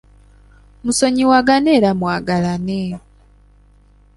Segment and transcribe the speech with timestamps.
[0.83, 2.81] Musonyiwagane era mwagalane.